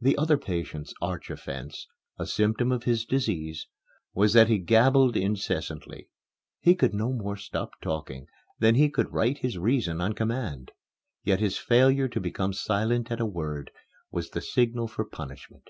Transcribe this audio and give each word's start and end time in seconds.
The 0.00 0.16
other 0.16 0.38
patient's 0.38 0.94
arch 1.02 1.28
offence 1.28 1.86
a 2.18 2.24
symptom 2.26 2.72
of 2.72 2.84
his 2.84 3.04
disease 3.04 3.66
was 4.14 4.32
that 4.32 4.48
he 4.48 4.56
gabbled 4.58 5.18
incessantly. 5.18 6.08
He 6.60 6.74
could 6.74 6.94
no 6.94 7.12
more 7.12 7.36
stop 7.36 7.78
talking 7.82 8.26
than 8.58 8.74
he 8.76 8.88
could 8.88 9.12
right 9.12 9.36
his 9.36 9.58
reason 9.58 10.00
on 10.00 10.14
command. 10.14 10.72
Yet 11.24 11.40
his 11.40 11.58
failure 11.58 12.08
to 12.08 12.20
become 12.20 12.54
silent 12.54 13.10
at 13.10 13.20
a 13.20 13.26
word 13.26 13.70
was 14.10 14.30
the 14.30 14.40
signal 14.40 14.88
for 14.88 15.04
punishment. 15.04 15.68